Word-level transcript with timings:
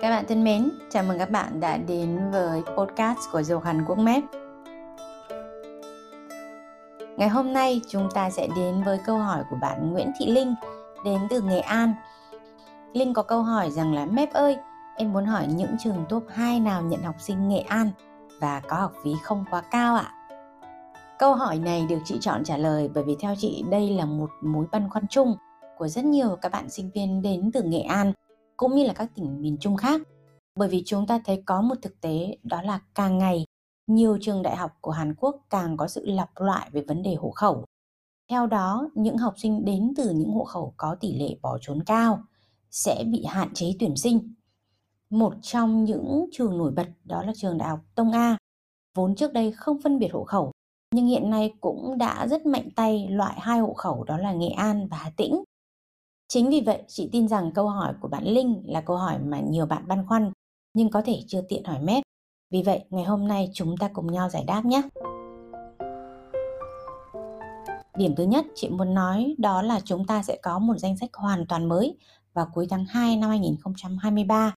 Các 0.00 0.10
bạn 0.10 0.24
thân 0.28 0.44
mến, 0.44 0.70
chào 0.90 1.02
mừng 1.02 1.18
các 1.18 1.30
bạn 1.30 1.60
đã 1.60 1.76
đến 1.76 2.30
với 2.30 2.62
podcast 2.76 3.18
của 3.32 3.42
Dầu 3.42 3.60
Hàn 3.60 3.84
Quốc 3.84 3.98
Mép. 3.98 4.22
Ngày 7.16 7.28
hôm 7.28 7.52
nay 7.52 7.80
chúng 7.88 8.08
ta 8.14 8.30
sẽ 8.30 8.48
đến 8.56 8.82
với 8.82 8.98
câu 9.06 9.18
hỏi 9.18 9.42
của 9.50 9.56
bạn 9.60 9.92
Nguyễn 9.92 10.12
Thị 10.18 10.26
Linh 10.26 10.54
đến 11.04 11.20
từ 11.30 11.40
Nghệ 11.40 11.58
An. 11.58 11.94
Linh 12.92 13.14
có 13.14 13.22
câu 13.22 13.42
hỏi 13.42 13.70
rằng 13.70 13.94
là 13.94 14.06
Mép 14.06 14.32
ơi, 14.32 14.56
em 14.96 15.12
muốn 15.12 15.24
hỏi 15.26 15.46
những 15.48 15.76
trường 15.78 16.04
top 16.08 16.24
2 16.28 16.60
nào 16.60 16.82
nhận 16.82 17.02
học 17.02 17.16
sinh 17.18 17.48
Nghệ 17.48 17.60
An 17.60 17.90
và 18.40 18.60
có 18.68 18.76
học 18.76 18.92
phí 19.04 19.10
không 19.22 19.44
quá 19.50 19.62
cao 19.70 19.96
ạ? 19.96 20.12
Câu 21.18 21.34
hỏi 21.34 21.58
này 21.58 21.86
được 21.88 21.98
chị 22.04 22.18
chọn 22.20 22.44
trả 22.44 22.56
lời 22.56 22.90
bởi 22.94 23.04
vì 23.04 23.16
theo 23.20 23.34
chị 23.38 23.64
đây 23.70 23.90
là 23.90 24.04
một 24.04 24.30
mối 24.42 24.66
băn 24.72 24.90
khoăn 24.90 25.06
chung 25.10 25.36
của 25.78 25.88
rất 25.88 26.04
nhiều 26.04 26.36
các 26.42 26.52
bạn 26.52 26.70
sinh 26.70 26.90
viên 26.94 27.22
đến 27.22 27.50
từ 27.52 27.62
Nghệ 27.62 27.80
An 27.80 28.12
cũng 28.58 28.74
như 28.74 28.86
là 28.86 28.92
các 28.92 29.10
tỉnh 29.14 29.42
miền 29.42 29.56
Trung 29.60 29.76
khác. 29.76 30.00
Bởi 30.58 30.68
vì 30.68 30.82
chúng 30.86 31.06
ta 31.06 31.20
thấy 31.24 31.42
có 31.46 31.60
một 31.60 31.74
thực 31.82 32.00
tế 32.00 32.36
đó 32.42 32.62
là 32.62 32.80
càng 32.94 33.18
ngày 33.18 33.44
nhiều 33.86 34.18
trường 34.20 34.42
đại 34.42 34.56
học 34.56 34.70
của 34.80 34.90
Hàn 34.90 35.14
Quốc 35.14 35.36
càng 35.50 35.76
có 35.76 35.88
sự 35.88 36.06
lặp 36.06 36.30
loại 36.34 36.70
về 36.72 36.84
vấn 36.88 37.02
đề 37.02 37.14
hộ 37.14 37.30
khẩu. 37.30 37.64
Theo 38.30 38.46
đó, 38.46 38.88
những 38.94 39.16
học 39.16 39.34
sinh 39.36 39.64
đến 39.64 39.92
từ 39.96 40.10
những 40.10 40.30
hộ 40.30 40.44
khẩu 40.44 40.74
có 40.76 40.96
tỷ 41.00 41.18
lệ 41.18 41.36
bỏ 41.42 41.58
trốn 41.60 41.82
cao 41.86 42.22
sẽ 42.70 43.04
bị 43.06 43.24
hạn 43.24 43.54
chế 43.54 43.74
tuyển 43.78 43.96
sinh. 43.96 44.34
Một 45.10 45.34
trong 45.42 45.84
những 45.84 46.26
trường 46.32 46.58
nổi 46.58 46.70
bật 46.70 46.88
đó 47.04 47.22
là 47.22 47.32
trường 47.36 47.58
đại 47.58 47.68
học 47.68 47.80
Tông 47.94 48.12
A, 48.12 48.36
vốn 48.94 49.14
trước 49.14 49.32
đây 49.32 49.52
không 49.52 49.80
phân 49.82 49.98
biệt 49.98 50.08
hộ 50.12 50.24
khẩu, 50.24 50.52
nhưng 50.94 51.06
hiện 51.06 51.30
nay 51.30 51.54
cũng 51.60 51.98
đã 51.98 52.26
rất 52.26 52.46
mạnh 52.46 52.68
tay 52.76 53.08
loại 53.10 53.40
hai 53.40 53.60
hộ 53.60 53.74
khẩu 53.74 54.04
đó 54.04 54.18
là 54.18 54.32
Nghệ 54.32 54.48
An 54.48 54.88
và 54.88 54.96
Hà 54.96 55.10
Tĩnh. 55.16 55.42
Chính 56.28 56.50
vì 56.50 56.60
vậy, 56.60 56.82
chị 56.88 57.08
tin 57.12 57.28
rằng 57.28 57.52
câu 57.54 57.68
hỏi 57.68 57.94
của 58.00 58.08
bạn 58.08 58.24
Linh 58.24 58.62
là 58.66 58.80
câu 58.80 58.96
hỏi 58.96 59.18
mà 59.18 59.40
nhiều 59.40 59.66
bạn 59.66 59.88
băn 59.88 60.06
khoăn 60.06 60.32
nhưng 60.74 60.90
có 60.90 61.02
thể 61.04 61.22
chưa 61.26 61.40
tiện 61.48 61.64
hỏi 61.64 61.80
mét. 61.80 62.02
Vì 62.50 62.62
vậy, 62.62 62.84
ngày 62.90 63.04
hôm 63.04 63.28
nay 63.28 63.50
chúng 63.54 63.76
ta 63.76 63.90
cùng 63.92 64.12
nhau 64.12 64.28
giải 64.28 64.44
đáp 64.46 64.64
nhé. 64.64 64.82
Điểm 67.96 68.14
thứ 68.16 68.24
nhất 68.24 68.46
chị 68.54 68.68
muốn 68.68 68.94
nói 68.94 69.34
đó 69.38 69.62
là 69.62 69.80
chúng 69.84 70.06
ta 70.06 70.22
sẽ 70.22 70.38
có 70.42 70.58
một 70.58 70.78
danh 70.78 70.96
sách 70.96 71.10
hoàn 71.14 71.46
toàn 71.46 71.68
mới 71.68 71.96
vào 72.34 72.48
cuối 72.54 72.66
tháng 72.70 72.84
2 72.84 73.16
năm 73.16 73.30
2023. 73.30 74.54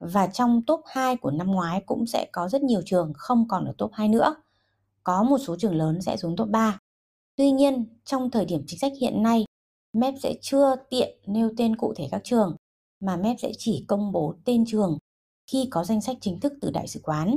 Và 0.00 0.26
trong 0.26 0.62
top 0.66 0.80
2 0.86 1.16
của 1.16 1.30
năm 1.30 1.46
ngoái 1.46 1.82
cũng 1.86 2.06
sẽ 2.06 2.26
có 2.32 2.48
rất 2.48 2.62
nhiều 2.62 2.82
trường 2.84 3.12
không 3.16 3.48
còn 3.48 3.64
ở 3.64 3.72
top 3.78 3.90
2 3.92 4.08
nữa. 4.08 4.34
Có 5.04 5.22
một 5.22 5.38
số 5.38 5.56
trường 5.58 5.74
lớn 5.74 6.02
sẽ 6.02 6.16
xuống 6.16 6.36
top 6.36 6.48
3. 6.48 6.78
Tuy 7.36 7.50
nhiên, 7.50 7.86
trong 8.04 8.30
thời 8.30 8.44
điểm 8.44 8.62
chính 8.66 8.78
sách 8.78 8.92
hiện 9.00 9.22
nay, 9.22 9.44
MEP 9.92 10.14
sẽ 10.22 10.34
chưa 10.40 10.76
tiện 10.90 11.18
nêu 11.26 11.50
tên 11.56 11.76
cụ 11.76 11.94
thể 11.96 12.08
các 12.10 12.20
trường, 12.24 12.56
mà 13.00 13.16
MEP 13.16 13.40
sẽ 13.40 13.52
chỉ 13.58 13.84
công 13.88 14.12
bố 14.12 14.34
tên 14.44 14.64
trường 14.66 14.98
khi 15.50 15.68
có 15.70 15.84
danh 15.84 16.00
sách 16.00 16.16
chính 16.20 16.40
thức 16.40 16.52
từ 16.60 16.70
đại 16.70 16.88
sứ 16.88 17.00
quán. 17.02 17.36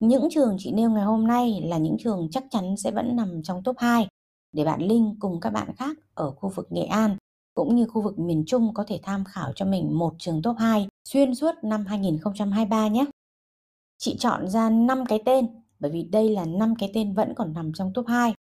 Những 0.00 0.28
trường 0.30 0.56
chị 0.58 0.72
nêu 0.72 0.90
ngày 0.90 1.04
hôm 1.04 1.26
nay 1.26 1.60
là 1.64 1.78
những 1.78 1.96
trường 1.98 2.28
chắc 2.30 2.44
chắn 2.50 2.76
sẽ 2.76 2.90
vẫn 2.90 3.16
nằm 3.16 3.42
trong 3.42 3.62
top 3.62 3.76
2 3.78 4.08
để 4.52 4.64
bạn 4.64 4.82
Linh 4.82 5.16
cùng 5.20 5.40
các 5.40 5.50
bạn 5.50 5.74
khác 5.76 5.96
ở 6.14 6.30
khu 6.30 6.48
vực 6.48 6.72
Nghệ 6.72 6.84
An 6.84 7.16
cũng 7.54 7.76
như 7.76 7.86
khu 7.86 8.02
vực 8.02 8.18
miền 8.18 8.44
Trung 8.46 8.74
có 8.74 8.84
thể 8.88 9.00
tham 9.02 9.24
khảo 9.24 9.52
cho 9.56 9.66
mình 9.66 9.98
một 9.98 10.14
trường 10.18 10.42
top 10.42 10.56
2 10.58 10.88
xuyên 11.08 11.34
suốt 11.34 11.54
năm 11.62 11.86
2023 11.86 12.88
nhé. 12.88 13.04
Chị 13.98 14.16
chọn 14.18 14.48
ra 14.48 14.70
5 14.70 15.04
cái 15.08 15.22
tên 15.24 15.46
bởi 15.78 15.90
vì 15.90 16.02
đây 16.02 16.30
là 16.30 16.44
5 16.44 16.74
cái 16.78 16.90
tên 16.94 17.14
vẫn 17.14 17.34
còn 17.36 17.52
nằm 17.52 17.72
trong 17.72 17.92
top 17.94 18.06
2. 18.06 18.34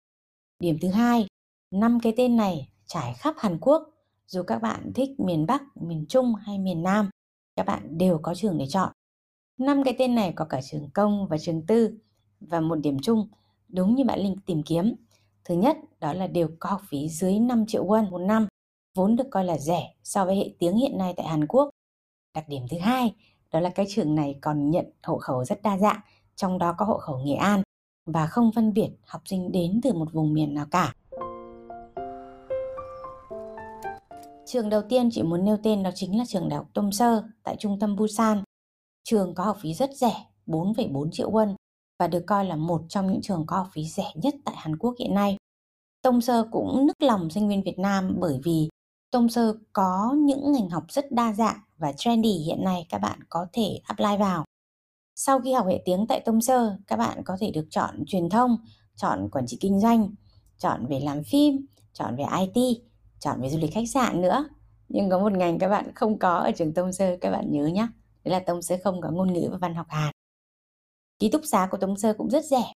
Điểm 0.60 0.78
thứ 0.82 0.90
hai, 0.90 1.28
5 1.72 2.00
cái 2.00 2.14
tên 2.18 2.38
này 2.38 2.68
trải 2.94 3.14
khắp 3.14 3.36
Hàn 3.38 3.58
Quốc, 3.62 3.90
dù 4.28 4.44
các 4.44 4.62
bạn 4.62 4.92
thích 4.96 5.20
miền 5.20 5.46
Bắc, 5.46 5.64
miền 5.76 6.06
Trung 6.10 6.36
hay 6.36 6.60
miền 6.60 6.84
Nam, 6.84 7.10
các 7.56 7.66
bạn 7.66 7.98
đều 7.98 8.20
có 8.22 8.36
trường 8.36 8.58
để 8.58 8.66
chọn. 8.70 8.92
Năm 9.58 9.84
cái 9.84 9.96
tên 10.00 10.16
này 10.16 10.34
có 10.36 10.46
cả 10.46 10.62
trường 10.62 10.90
công 10.94 11.28
và 11.28 11.38
trường 11.38 11.66
tư 11.66 11.98
và 12.40 12.60
một 12.60 12.76
điểm 12.76 12.98
chung 13.00 13.28
đúng 13.68 13.96
như 13.96 14.04
bạn 14.04 14.20
Linh 14.20 14.36
tìm 14.46 14.64
kiếm. 14.64 14.96
Thứ 15.46 15.56
nhất 15.56 15.78
đó 16.00 16.14
là 16.14 16.28
đều 16.28 16.50
có 16.60 16.70
học 16.70 16.82
phí 16.90 17.10
dưới 17.10 17.40
5 17.40 17.66
triệu 17.68 17.86
won 17.86 18.10
một 18.10 18.18
năm, 18.18 18.48
vốn 18.96 19.16
được 19.16 19.28
coi 19.32 19.46
là 19.46 19.58
rẻ 19.58 19.94
so 20.04 20.26
với 20.26 20.36
hệ 20.36 20.50
tiếng 20.60 20.78
hiện 20.78 20.98
nay 20.98 21.14
tại 21.18 21.28
Hàn 21.28 21.48
Quốc. 21.48 21.70
Đặc 22.36 22.50
điểm 22.50 22.62
thứ 22.70 22.78
hai 22.78 23.16
đó 23.52 23.60
là 23.60 23.70
cái 23.70 23.86
trường 23.90 24.16
này 24.16 24.36
còn 24.42 24.70
nhận 24.70 24.86
hộ 25.04 25.18
khẩu 25.18 25.46
rất 25.46 25.62
đa 25.62 25.78
dạng, 25.78 26.00
trong 26.36 26.58
đó 26.58 26.76
có 26.78 26.86
hộ 26.86 26.98
khẩu 26.98 27.20
Nghệ 27.20 27.36
An 27.36 27.62
và 28.06 28.28
không 28.28 28.52
phân 28.56 28.74
biệt 28.74 28.90
học 29.06 29.22
sinh 29.26 29.52
đến 29.52 29.80
từ 29.84 29.94
một 29.94 30.14
vùng 30.14 30.34
miền 30.34 30.54
nào 30.54 30.66
cả. 30.72 30.94
Trường 34.52 34.70
đầu 34.70 34.82
tiên 34.90 35.10
chị 35.12 35.24
muốn 35.24 35.46
nêu 35.46 35.58
tên 35.64 35.84
đó 35.84 35.90
chính 35.96 36.18
là 36.18 36.24
trường 36.28 36.50
đại 36.50 36.58
học 36.58 36.68
Tom 36.74 36.92
Sơ 36.92 37.24
tại 37.44 37.56
trung 37.60 37.80
tâm 37.80 37.96
Busan. 37.96 38.44
Trường 39.04 39.34
có 39.36 39.44
học 39.44 39.58
phí 39.62 39.74
rất 39.74 39.90
rẻ, 39.96 40.26
4,4 40.46 41.12
triệu 41.12 41.32
won 41.32 41.56
và 42.00 42.08
được 42.08 42.24
coi 42.28 42.46
là 42.46 42.56
một 42.56 42.82
trong 42.90 43.12
những 43.12 43.22
trường 43.22 43.46
có 43.48 43.58
học 43.58 43.68
phí 43.74 43.86
rẻ 43.86 44.12
nhất 44.16 44.36
tại 44.46 44.56
Hàn 44.58 44.78
Quốc 44.78 44.96
hiện 45.00 45.14
nay. 45.14 45.38
Tông 46.02 46.22
Sơ 46.22 46.48
cũng 46.52 46.88
nức 46.88 47.02
lòng 47.02 47.30
sinh 47.30 47.50
viên 47.50 47.64
Việt 47.64 47.80
Nam 47.80 48.16
bởi 48.20 48.40
vì 48.44 48.70
Tông 49.12 49.30
Sơ 49.30 49.54
có 49.74 50.16
những 50.18 50.52
ngành 50.52 50.70
học 50.70 50.84
rất 50.90 51.12
đa 51.12 51.34
dạng 51.34 51.60
và 51.78 51.92
trendy 51.92 52.32
hiện 52.32 52.64
nay 52.64 52.86
các 52.90 52.98
bạn 52.98 53.20
có 53.30 53.46
thể 53.54 53.80
apply 53.84 54.18
vào. 54.20 54.46
Sau 55.16 55.40
khi 55.40 55.54
học 55.54 55.68
hệ 55.68 55.82
tiếng 55.86 56.06
tại 56.08 56.20
Tông 56.26 56.42
Sơ, 56.42 56.78
các 56.88 56.96
bạn 56.96 57.22
có 57.26 57.38
thể 57.40 57.52
được 57.52 57.66
chọn 57.70 58.04
truyền 58.08 58.30
thông, 58.30 58.58
chọn 58.96 59.30
quản 59.32 59.48
trị 59.48 59.58
kinh 59.60 59.80
doanh, 59.80 60.10
chọn 60.58 60.86
về 60.88 61.00
làm 61.00 61.24
phim, 61.24 61.66
chọn 61.94 62.16
về 62.16 62.24
IT 62.40 62.91
chọn 63.22 63.42
về 63.42 63.50
du 63.50 63.58
lịch 63.58 63.74
khách 63.74 63.90
sạn 63.94 64.22
nữa 64.22 64.46
nhưng 64.90 65.10
có 65.10 65.20
một 65.20 65.32
ngành 65.32 65.60
các 65.60 65.70
bạn 65.70 65.92
không 65.96 66.20
có 66.20 66.36
ở 66.36 66.52
trường 66.52 66.74
Tông 66.74 66.94
Sơ, 66.94 67.18
các 67.22 67.32
bạn 67.32 67.52
nhớ 67.52 67.66
nhé 67.66 67.88
đấy 68.24 68.32
là 68.32 68.40
Tông 68.40 68.62
Sơ 68.62 68.76
không 68.84 69.02
có 69.02 69.12
ngôn 69.12 69.34
ngữ 69.34 69.50
và 69.52 69.58
văn 69.58 69.76
học 69.76 69.88
Hàn 69.90 70.12
ký 71.20 71.30
túc 71.30 71.42
xá 71.46 71.68
của 71.72 71.78
Tông 71.78 71.98
Sơ 71.98 72.14
cũng 72.14 72.30
rất 72.30 72.46
rẻ 72.46 72.74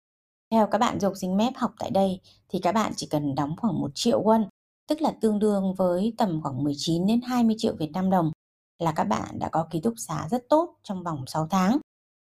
theo 0.50 0.66
các 0.66 0.78
bạn 0.78 1.00
dục 1.00 1.12
sinh 1.16 1.36
mép 1.36 1.52
học 1.56 1.70
tại 1.78 1.90
đây 1.90 2.20
thì 2.48 2.58
các 2.62 2.72
bạn 2.72 2.92
chỉ 2.96 3.06
cần 3.10 3.34
đóng 3.34 3.54
khoảng 3.56 3.80
1 3.80 3.90
triệu 3.94 4.22
won, 4.22 4.46
tức 4.88 5.00
là 5.02 5.14
tương 5.20 5.38
đương 5.38 5.74
với 5.74 6.14
tầm 6.18 6.40
khoảng 6.42 6.64
19 6.64 7.06
đến 7.06 7.20
20 7.22 7.56
triệu 7.58 7.74
Việt 7.78 7.90
Nam 7.92 8.10
đồng 8.10 8.32
là 8.78 8.92
các 8.92 9.04
bạn 9.04 9.38
đã 9.38 9.48
có 9.48 9.66
ký 9.70 9.80
túc 9.80 9.94
xá 9.96 10.28
rất 10.30 10.44
tốt 10.48 10.76
trong 10.82 11.02
vòng 11.02 11.24
6 11.26 11.46
tháng. 11.50 11.78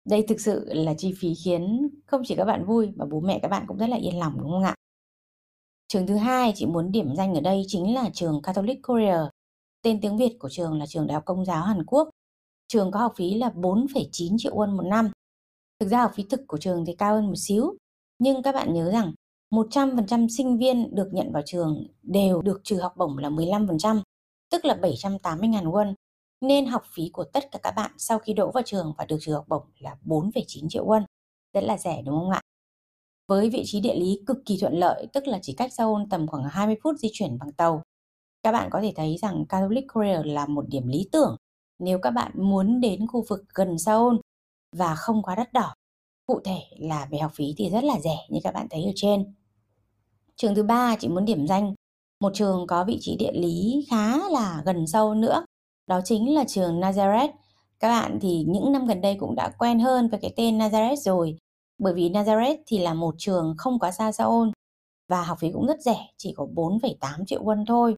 Đây 0.06 0.26
thực 0.28 0.40
sự 0.40 0.74
là 0.74 0.94
chi 0.98 1.14
phí 1.20 1.34
khiến 1.36 1.90
không 2.06 2.22
chỉ 2.26 2.36
các 2.36 2.46
bạn 2.46 2.66
vui 2.66 2.92
mà 2.96 3.06
bố 3.06 3.20
mẹ 3.20 3.40
các 3.42 3.48
bạn 3.48 3.66
cũng 3.68 3.78
rất 3.78 3.90
là 3.90 3.98
yên 3.98 4.20
lòng, 4.20 4.34
đúng 4.40 4.52
không 4.52 4.64
ạ? 4.64 4.76
Trường 5.94 6.08
thứ 6.08 6.16
hai 6.16 6.54
chị 6.56 6.66
muốn 6.66 6.92
điểm 6.92 7.16
danh 7.16 7.36
ở 7.36 7.42
đây 7.42 7.64
chính 7.68 7.94
là 7.94 8.10
trường 8.14 8.42
Catholic 8.42 8.80
Korea. 8.84 9.30
Tên 9.82 10.02
tiếng 10.02 10.18
Việt 10.18 10.36
của 10.40 10.50
trường 10.50 10.80
là 10.80 10.86
trường 10.86 11.08
Đại 11.08 11.14
học 11.14 11.24
Công 11.26 11.46
giáo 11.46 11.64
Hàn 11.64 11.86
Quốc. 11.86 12.10
Trường 12.68 12.92
có 12.92 13.00
học 13.00 13.14
phí 13.16 13.34
là 13.34 13.50
4,9 13.50 14.36
triệu 14.38 14.56
won 14.56 14.78
một 14.78 14.84
năm. 14.84 15.12
Thực 15.80 15.90
ra 15.90 16.02
học 16.02 16.12
phí 16.16 16.24
thực 16.24 16.42
của 16.48 16.58
trường 16.58 16.86
thì 16.86 16.96
cao 16.96 17.16
hơn 17.16 17.28
một 17.28 17.36
xíu. 17.38 17.74
Nhưng 18.20 18.44
các 18.44 18.56
bạn 18.56 18.74
nhớ 18.74 18.92
rằng 18.92 19.14
100% 19.52 20.28
sinh 20.28 20.58
viên 20.58 20.96
được 20.96 21.10
nhận 21.14 21.32
vào 21.32 21.44
trường 21.46 21.88
đều 22.04 22.42
được 22.42 22.62
trừ 22.64 22.80
học 22.80 22.94
bổng 22.98 23.18
là 23.18 23.30
15%, 23.30 24.02
tức 24.52 24.66
là 24.66 24.76
780.000 24.76 25.72
won. 25.72 25.94
Nên 26.42 26.66
học 26.66 26.84
phí 26.94 27.10
của 27.14 27.24
tất 27.24 27.52
cả 27.52 27.60
các 27.64 27.74
bạn 27.76 27.92
sau 27.98 28.20
khi 28.20 28.34
đỗ 28.34 28.52
vào 28.52 28.64
trường 28.66 28.94
và 28.98 29.06
được 29.06 29.18
trừ 29.22 29.34
học 29.34 29.46
bổng 29.48 29.64
là 29.80 29.98
4,9 30.06 30.70
triệu 30.70 30.86
won. 30.86 31.04
Rất 31.54 31.64
là 31.64 31.78
rẻ 31.78 32.02
đúng 32.06 32.20
không 32.20 32.30
ạ? 32.30 32.42
Với 33.30 33.50
vị 33.50 33.64
trí 33.66 33.80
địa 33.80 33.96
lý 33.96 34.20
cực 34.28 34.38
kỳ 34.46 34.58
thuận 34.62 34.74
lợi, 34.74 35.08
tức 35.14 35.28
là 35.28 35.40
chỉ 35.42 35.54
cách 35.54 35.74
Seoul 35.74 36.02
tầm 36.10 36.28
khoảng 36.28 36.44
20 36.44 36.76
phút 36.84 36.96
di 37.00 37.10
chuyển 37.14 37.38
bằng 37.40 37.52
tàu. 37.52 37.82
Các 38.44 38.52
bạn 38.52 38.70
có 38.72 38.82
thể 38.82 38.94
thấy 38.96 39.18
rằng 39.22 39.46
Catholic 39.50 39.86
Korea 39.94 40.22
là 40.26 40.46
một 40.46 40.66
điểm 40.68 40.88
lý 40.88 41.10
tưởng 41.12 41.36
nếu 41.80 42.00
các 42.00 42.12
bạn 42.12 42.32
muốn 42.36 42.82
đến 42.82 43.08
khu 43.08 43.26
vực 43.30 43.44
gần 43.56 43.80
Seoul 43.80 44.16
và 44.76 44.96
không 44.96 45.24
quá 45.24 45.36
đắt 45.36 45.54
đỏ. 45.54 45.74
Cụ 46.28 46.40
thể 46.46 46.60
là 46.80 47.08
về 47.12 47.18
học 47.18 47.32
phí 47.36 47.54
thì 47.58 47.70
rất 47.70 47.84
là 47.84 48.00
rẻ 48.00 48.18
như 48.30 48.40
các 48.44 48.54
bạn 48.54 48.68
thấy 48.70 48.84
ở 48.84 48.92
trên. 48.96 49.34
Trường 50.36 50.56
thứ 50.56 50.64
ba 50.64 50.96
chị 51.00 51.08
muốn 51.08 51.26
điểm 51.26 51.48
danh 51.48 51.74
một 52.20 52.32
trường 52.34 52.68
có 52.68 52.84
vị 52.84 52.98
trí 53.02 53.16
địa 53.18 53.32
lý 53.34 53.86
khá 53.90 54.30
là 54.30 54.62
gần 54.66 54.88
sâu 54.88 55.14
nữa. 55.14 55.46
Đó 55.88 56.02
chính 56.06 56.36
là 56.36 56.44
trường 56.48 56.80
Nazareth. 56.80 57.30
Các 57.80 57.90
bạn 57.90 58.20
thì 58.22 58.46
những 58.48 58.72
năm 58.72 58.88
gần 58.88 59.02
đây 59.02 59.16
cũng 59.20 59.36
đã 59.36 59.52
quen 59.60 59.80
hơn 59.80 60.10
với 60.10 60.20
cái 60.20 60.34
tên 60.36 60.58
Nazareth 60.58 60.96
rồi 60.96 61.38
bởi 61.80 61.94
vì 61.94 62.10
Nazareth 62.10 62.58
thì 62.68 62.80
là 62.80 62.94
một 62.94 63.16
trường 63.18 63.56
không 63.58 63.80
quá 63.80 63.92
xa 63.92 64.12
Seoul 64.12 64.50
và 65.08 65.24
học 65.24 65.38
phí 65.40 65.52
cũng 65.52 65.68
rất 65.68 65.82
rẻ, 65.82 66.08
chỉ 66.18 66.34
có 66.38 66.48
4,8 66.56 67.26
triệu 67.26 67.44
won 67.44 67.66
thôi. 67.68 67.96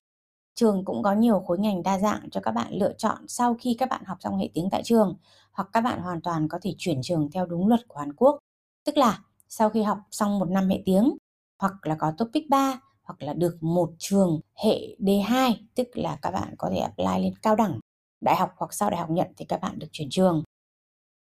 Trường 0.56 0.86
cũng 0.86 1.04
có 1.04 1.14
nhiều 1.14 1.40
khối 1.40 1.60
ngành 1.60 1.84
đa 1.84 2.00
dạng 2.00 2.30
cho 2.32 2.42
các 2.42 2.52
bạn 2.52 2.74
lựa 2.74 2.94
chọn 2.98 3.28
sau 3.28 3.56
khi 3.60 3.76
các 3.80 3.90
bạn 3.90 4.04
học 4.06 4.18
xong 4.22 4.38
hệ 4.38 4.50
tiếng 4.54 4.70
tại 4.72 4.84
trường 4.84 5.16
hoặc 5.52 5.70
các 5.74 5.82
bạn 5.82 6.02
hoàn 6.02 6.22
toàn 6.22 6.48
có 6.48 6.60
thể 6.62 6.76
chuyển 6.78 7.00
trường 7.04 7.32
theo 7.32 7.46
đúng 7.46 7.68
luật 7.68 7.88
của 7.88 8.00
Hàn 8.00 8.14
Quốc. 8.14 8.38
Tức 8.86 8.98
là 8.98 9.20
sau 9.50 9.70
khi 9.70 9.84
học 9.84 9.98
xong 10.12 10.40
một 10.40 10.50
năm 10.50 10.70
hệ 10.70 10.82
tiếng 10.86 11.18
hoặc 11.60 11.74
là 11.88 11.96
có 11.96 12.14
topic 12.18 12.50
3 12.50 12.80
hoặc 13.04 13.24
là 13.24 13.34
được 13.34 13.58
một 13.64 13.92
trường 14.00 14.40
hệ 14.64 14.96
D2 15.00 15.54
tức 15.76 15.88
là 15.94 16.18
các 16.22 16.32
bạn 16.32 16.56
có 16.58 16.70
thể 16.70 16.78
apply 16.78 17.24
lên 17.24 17.34
cao 17.42 17.56
đẳng 17.56 17.80
đại 18.22 18.36
học 18.36 18.52
hoặc 18.58 18.74
sau 18.74 18.90
đại 18.90 19.00
học 19.00 19.10
nhận 19.10 19.28
thì 19.38 19.46
các 19.46 19.62
bạn 19.62 19.80
được 19.80 19.88
chuyển 19.92 20.08
trường 20.12 20.44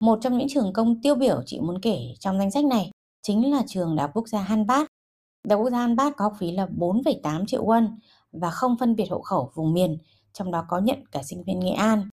một 0.00 0.18
trong 0.22 0.38
những 0.38 0.48
trường 0.48 0.72
công 0.72 1.02
tiêu 1.02 1.14
biểu 1.14 1.42
chị 1.46 1.60
muốn 1.60 1.80
kể 1.80 2.14
trong 2.20 2.38
danh 2.38 2.50
sách 2.50 2.64
này 2.64 2.90
chính 3.22 3.50
là 3.50 3.62
trường 3.66 3.96
Đại 3.96 4.04
học 4.04 4.10
Quốc 4.14 4.28
gia 4.28 4.40
Hanbat. 4.40 4.86
Đại 5.44 5.56
học 5.56 5.64
Quốc 5.64 5.70
gia 5.70 5.78
Hanbat 5.78 6.12
có 6.16 6.24
học 6.24 6.32
phí 6.38 6.52
là 6.52 6.66
4,8 6.66 7.46
triệu 7.46 7.64
won 7.64 7.88
và 8.32 8.50
không 8.50 8.76
phân 8.78 8.96
biệt 8.96 9.06
hộ 9.10 9.20
khẩu 9.22 9.50
vùng 9.54 9.72
miền, 9.72 9.98
trong 10.32 10.50
đó 10.50 10.64
có 10.68 10.78
nhận 10.78 10.98
cả 11.12 11.22
sinh 11.22 11.44
viên 11.44 11.60
Nghệ 11.60 11.70
An. 11.70 12.08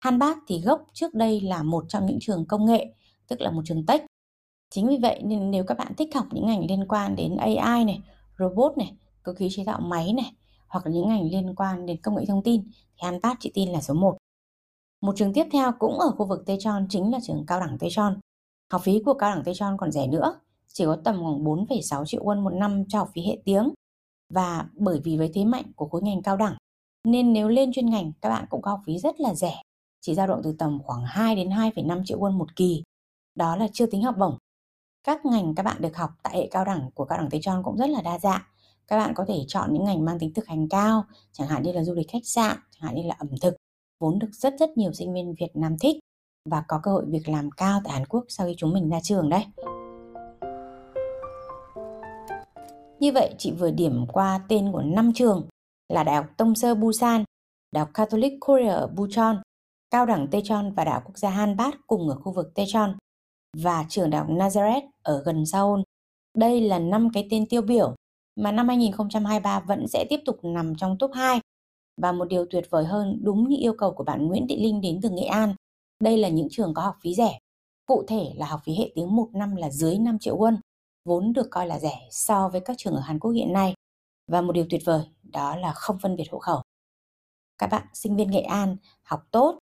Hanbat 0.00 0.36
thì 0.48 0.60
gốc 0.60 0.84
trước 0.92 1.14
đây 1.14 1.40
là 1.40 1.62
một 1.62 1.84
trong 1.88 2.06
những 2.06 2.18
trường 2.20 2.46
công 2.46 2.66
nghệ, 2.66 2.86
tức 3.28 3.40
là 3.40 3.50
một 3.50 3.62
trường 3.64 3.86
tech. 3.86 4.04
Chính 4.70 4.88
vì 4.88 4.98
vậy 5.02 5.22
nên 5.24 5.50
nếu 5.50 5.64
các 5.64 5.78
bạn 5.78 5.94
thích 5.94 6.14
học 6.14 6.26
những 6.30 6.46
ngành 6.46 6.66
liên 6.66 6.88
quan 6.88 7.16
đến 7.16 7.36
AI 7.36 7.84
này, 7.84 8.00
robot 8.38 8.78
này, 8.78 8.92
cơ 9.22 9.34
khí 9.34 9.48
chế 9.50 9.64
tạo 9.64 9.80
máy 9.80 10.12
này, 10.12 10.32
hoặc 10.68 10.86
là 10.86 10.92
những 10.92 11.08
ngành 11.08 11.30
liên 11.30 11.54
quan 11.54 11.86
đến 11.86 11.96
công 12.02 12.16
nghệ 12.16 12.24
thông 12.28 12.42
tin 12.42 12.62
thì 12.72 13.06
Hanbat 13.06 13.36
chị 13.40 13.50
tin 13.54 13.68
là 13.68 13.80
số 13.80 13.94
1. 13.94 14.16
Một 15.00 15.12
trường 15.16 15.32
tiếp 15.32 15.46
theo 15.52 15.72
cũng 15.78 15.98
ở 15.98 16.10
khu 16.10 16.26
vực 16.26 16.42
Tây 16.46 16.56
Tròn 16.60 16.86
chính 16.88 17.12
là 17.12 17.18
trường 17.22 17.44
Cao 17.46 17.60
đẳng 17.60 17.78
Tây 17.78 17.90
Tròn. 17.92 18.20
Học 18.72 18.82
phí 18.84 19.02
của 19.04 19.14
Cao 19.14 19.30
đẳng 19.34 19.44
Tây 19.44 19.54
Tròn 19.54 19.76
còn 19.76 19.92
rẻ 19.92 20.06
nữa, 20.06 20.40
chỉ 20.66 20.84
có 20.84 20.96
tầm 21.04 21.20
khoảng 21.22 21.44
4,6 21.44 22.04
triệu 22.04 22.24
won 22.24 22.42
một 22.42 22.50
năm 22.50 22.84
cho 22.88 22.98
học 22.98 23.10
phí 23.14 23.22
hệ 23.22 23.38
tiếng. 23.44 23.70
Và 24.34 24.66
bởi 24.72 25.00
vì 25.04 25.18
với 25.18 25.30
thế 25.34 25.44
mạnh 25.44 25.64
của 25.76 25.88
khối 25.88 26.02
ngành 26.02 26.22
cao 26.22 26.36
đẳng, 26.36 26.56
nên 27.04 27.32
nếu 27.32 27.48
lên 27.48 27.72
chuyên 27.72 27.90
ngành 27.90 28.12
các 28.20 28.28
bạn 28.28 28.44
cũng 28.50 28.62
có 28.62 28.70
học 28.70 28.80
phí 28.86 28.98
rất 28.98 29.20
là 29.20 29.34
rẻ, 29.34 29.62
chỉ 30.00 30.14
dao 30.14 30.26
động 30.26 30.40
từ 30.44 30.54
tầm 30.58 30.78
khoảng 30.84 31.04
2 31.06 31.36
đến 31.36 31.48
2,5 31.48 32.02
triệu 32.04 32.18
won 32.20 32.32
một 32.32 32.56
kỳ. 32.56 32.82
Đó 33.34 33.56
là 33.56 33.68
chưa 33.72 33.86
tính 33.86 34.02
học 34.02 34.14
bổng. 34.18 34.38
Các 35.04 35.26
ngành 35.26 35.54
các 35.54 35.62
bạn 35.62 35.76
được 35.82 35.96
học 35.96 36.10
tại 36.22 36.36
hệ 36.36 36.48
cao 36.50 36.64
đẳng 36.64 36.90
của 36.94 37.04
Cao 37.04 37.18
đẳng 37.18 37.30
Tây 37.30 37.40
Tròn 37.42 37.62
cũng 37.64 37.76
rất 37.76 37.90
là 37.90 38.02
đa 38.02 38.18
dạng. 38.18 38.42
Các 38.86 38.96
bạn 38.96 39.14
có 39.14 39.24
thể 39.28 39.44
chọn 39.48 39.72
những 39.72 39.84
ngành 39.84 40.04
mang 40.04 40.18
tính 40.18 40.34
thực 40.34 40.46
hành 40.46 40.68
cao, 40.68 41.04
chẳng 41.32 41.48
hạn 41.48 41.62
như 41.62 41.72
là 41.72 41.84
du 41.84 41.94
lịch 41.94 42.08
khách 42.08 42.24
sạn, 42.26 42.56
chẳng 42.70 42.82
hạn 42.88 42.94
như 42.94 43.02
là 43.02 43.14
ẩm 43.18 43.28
thực, 43.40 43.54
vốn 44.00 44.18
được 44.18 44.30
rất 44.32 44.54
rất 44.58 44.76
nhiều 44.76 44.92
sinh 44.92 45.14
viên 45.14 45.34
Việt 45.40 45.50
Nam 45.54 45.76
thích 45.78 45.96
và 46.50 46.64
có 46.68 46.80
cơ 46.82 46.90
hội 46.90 47.04
việc 47.08 47.28
làm 47.28 47.50
cao 47.50 47.80
tại 47.84 47.92
Hàn 47.92 48.06
Quốc 48.06 48.24
sau 48.28 48.46
khi 48.46 48.54
chúng 48.56 48.72
mình 48.72 48.90
ra 48.90 49.00
trường 49.02 49.28
đây. 49.28 49.44
Như 53.00 53.12
vậy 53.12 53.34
chị 53.38 53.52
vừa 53.52 53.70
điểm 53.70 54.06
qua 54.12 54.40
tên 54.48 54.72
của 54.72 54.82
5 54.82 55.12
trường 55.14 55.48
là 55.88 56.04
Đại 56.04 56.16
học 56.16 56.26
Tông 56.36 56.54
Sơ 56.54 56.74
Busan, 56.74 57.24
Đại 57.72 57.80
học 57.80 57.88
Catholic 57.94 58.32
Korea 58.40 58.74
ở 58.74 58.86
Bucheon, 58.86 59.42
Cao 59.90 60.06
đẳng 60.06 60.28
Techon 60.30 60.72
và 60.72 60.84
Đại 60.84 60.94
học 60.94 61.02
Quốc 61.06 61.18
gia 61.18 61.30
Hanbat 61.30 61.74
cùng 61.86 62.08
ở 62.08 62.14
khu 62.14 62.32
vực 62.32 62.54
Techon 62.54 62.96
và 63.56 63.84
trường 63.88 64.10
Đại 64.10 64.20
học 64.20 64.30
Nazareth 64.30 64.82
ở 65.02 65.22
gần 65.22 65.46
Seoul. 65.46 65.80
Đây 66.38 66.60
là 66.60 66.78
năm 66.78 67.08
cái 67.14 67.28
tên 67.30 67.46
tiêu 67.48 67.62
biểu 67.62 67.94
mà 68.36 68.52
năm 68.52 68.68
2023 68.68 69.60
vẫn 69.60 69.88
sẽ 69.88 70.06
tiếp 70.10 70.20
tục 70.26 70.36
nằm 70.42 70.74
trong 70.76 70.96
top 70.98 71.10
2. 71.14 71.40
Và 72.02 72.12
một 72.12 72.24
điều 72.24 72.46
tuyệt 72.50 72.66
vời 72.70 72.84
hơn 72.84 73.18
đúng 73.22 73.48
như 73.48 73.56
yêu 73.60 73.74
cầu 73.78 73.92
của 73.92 74.04
bạn 74.04 74.26
Nguyễn 74.26 74.46
Thị 74.48 74.62
Linh 74.62 74.80
đến 74.80 75.00
từ 75.02 75.10
Nghệ 75.10 75.24
An, 75.24 75.54
đây 76.02 76.18
là 76.18 76.28
những 76.28 76.48
trường 76.50 76.74
có 76.74 76.82
học 76.82 76.96
phí 77.00 77.14
rẻ. 77.14 77.38
Cụ 77.86 78.04
thể 78.08 78.32
là 78.36 78.46
học 78.46 78.60
phí 78.64 78.74
hệ 78.74 78.92
tiếng 78.94 79.16
một 79.16 79.28
năm 79.32 79.56
là 79.56 79.70
dưới 79.70 79.98
5 79.98 80.18
triệu 80.18 80.38
won, 80.38 80.56
vốn 81.04 81.32
được 81.32 81.48
coi 81.50 81.66
là 81.66 81.78
rẻ 81.78 82.08
so 82.10 82.48
với 82.48 82.60
các 82.60 82.76
trường 82.78 82.94
ở 82.94 83.00
Hàn 83.00 83.18
Quốc 83.18 83.30
hiện 83.30 83.52
nay. 83.52 83.74
Và 84.26 84.40
một 84.40 84.52
điều 84.52 84.66
tuyệt 84.70 84.82
vời 84.84 85.02
đó 85.22 85.56
là 85.56 85.72
không 85.72 85.98
phân 85.98 86.16
biệt 86.16 86.24
hộ 86.30 86.38
khẩu. 86.38 86.62
Các 87.58 87.66
bạn 87.70 87.86
sinh 87.94 88.16
viên 88.16 88.30
Nghệ 88.30 88.40
An 88.40 88.76
học 89.02 89.26
tốt 89.30 89.58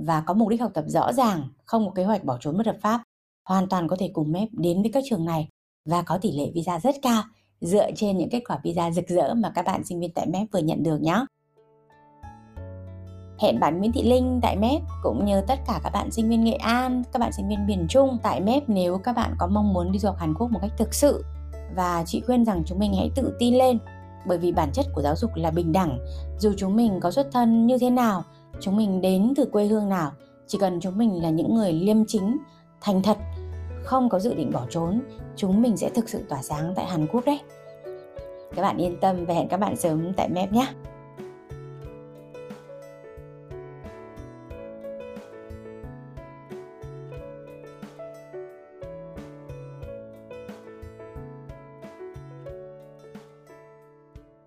và 0.00 0.22
có 0.26 0.34
mục 0.34 0.48
đích 0.48 0.60
học 0.60 0.70
tập 0.74 0.84
rõ 0.88 1.12
ràng, 1.12 1.48
không 1.64 1.86
có 1.86 1.92
kế 1.94 2.04
hoạch 2.04 2.24
bỏ 2.24 2.38
trốn 2.40 2.56
bất 2.56 2.66
hợp 2.66 2.76
pháp, 2.80 3.02
hoàn 3.48 3.68
toàn 3.68 3.88
có 3.88 3.96
thể 3.98 4.10
cùng 4.12 4.32
MEP 4.32 4.48
đến 4.52 4.82
với 4.82 4.90
các 4.94 5.04
trường 5.08 5.24
này 5.24 5.48
và 5.88 6.02
có 6.02 6.18
tỷ 6.18 6.32
lệ 6.32 6.50
visa 6.54 6.80
rất 6.80 6.94
cao 7.02 7.22
dựa 7.60 7.90
trên 7.96 8.18
những 8.18 8.30
kết 8.30 8.42
quả 8.48 8.60
visa 8.62 8.90
rực 8.90 9.08
rỡ 9.08 9.34
mà 9.34 9.52
các 9.54 9.64
bạn 9.64 9.84
sinh 9.84 10.00
viên 10.00 10.12
tại 10.12 10.26
MEP 10.26 10.52
vừa 10.52 10.58
nhận 10.58 10.82
được 10.82 10.98
nhé. 11.00 11.24
Hẹn 13.42 13.60
bạn 13.60 13.78
Nguyễn 13.78 13.92
Thị 13.92 14.02
Linh 14.02 14.40
tại 14.42 14.56
MEP 14.56 14.82
cũng 15.02 15.24
như 15.24 15.40
tất 15.40 15.58
cả 15.66 15.80
các 15.84 15.90
bạn 15.92 16.10
sinh 16.10 16.28
viên 16.28 16.44
Nghệ 16.44 16.52
An, 16.52 17.02
các 17.12 17.18
bạn 17.18 17.32
sinh 17.32 17.48
viên 17.48 17.66
miền 17.66 17.86
Trung 17.88 18.18
tại 18.22 18.40
MEP 18.40 18.68
nếu 18.68 18.98
các 18.98 19.16
bạn 19.16 19.34
có 19.38 19.46
mong 19.46 19.72
muốn 19.72 19.92
đi 19.92 19.98
du 19.98 20.08
học 20.08 20.16
Hàn 20.18 20.34
Quốc 20.34 20.50
một 20.50 20.58
cách 20.62 20.70
thực 20.78 20.94
sự. 20.94 21.24
Và 21.76 22.04
chị 22.06 22.22
khuyên 22.26 22.44
rằng 22.44 22.62
chúng 22.66 22.78
mình 22.78 22.94
hãy 22.94 23.10
tự 23.14 23.36
tin 23.38 23.54
lên 23.54 23.78
bởi 24.26 24.38
vì 24.38 24.52
bản 24.52 24.72
chất 24.72 24.86
của 24.94 25.02
giáo 25.02 25.16
dục 25.16 25.30
là 25.34 25.50
bình 25.50 25.72
đẳng. 25.72 25.98
Dù 26.38 26.52
chúng 26.56 26.76
mình 26.76 27.00
có 27.00 27.10
xuất 27.10 27.28
thân 27.32 27.66
như 27.66 27.78
thế 27.78 27.90
nào, 27.90 28.24
chúng 28.60 28.76
mình 28.76 29.00
đến 29.00 29.32
từ 29.36 29.44
quê 29.44 29.66
hương 29.66 29.88
nào, 29.88 30.10
chỉ 30.46 30.58
cần 30.58 30.80
chúng 30.80 30.98
mình 30.98 31.22
là 31.22 31.30
những 31.30 31.54
người 31.54 31.72
liêm 31.72 32.06
chính, 32.06 32.38
thành 32.80 33.02
thật, 33.02 33.18
không 33.84 34.08
có 34.08 34.18
dự 34.18 34.34
định 34.34 34.52
bỏ 34.52 34.66
trốn, 34.70 35.00
chúng 35.36 35.62
mình 35.62 35.76
sẽ 35.76 35.88
thực 35.88 36.08
sự 36.08 36.24
tỏa 36.28 36.42
sáng 36.42 36.72
tại 36.76 36.86
Hàn 36.86 37.06
Quốc 37.06 37.24
đấy. 37.26 37.40
Các 38.54 38.62
bạn 38.62 38.76
yên 38.76 38.96
tâm 39.00 39.24
và 39.24 39.34
hẹn 39.34 39.48
các 39.48 39.56
bạn 39.56 39.76
sớm 39.76 40.12
tại 40.12 40.28
MEP 40.28 40.52
nhé. 40.52 40.66